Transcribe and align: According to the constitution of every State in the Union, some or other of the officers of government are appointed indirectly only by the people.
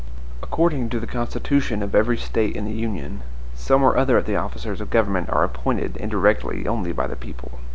According 0.41 0.89
to 0.89 0.99
the 0.99 1.05
constitution 1.05 1.83
of 1.83 1.93
every 1.93 2.17
State 2.17 2.55
in 2.55 2.65
the 2.65 2.71
Union, 2.71 3.21
some 3.53 3.83
or 3.83 3.95
other 3.97 4.17
of 4.17 4.25
the 4.25 4.35
officers 4.35 4.81
of 4.81 4.89
government 4.89 5.29
are 5.29 5.43
appointed 5.43 5.95
indirectly 5.95 6.65
only 6.67 6.91
by 6.91 7.05
the 7.05 7.15
people. 7.15 7.59